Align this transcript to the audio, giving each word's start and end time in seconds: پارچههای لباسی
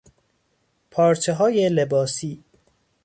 پارچههای 0.91 1.69
لباسی 1.69 2.43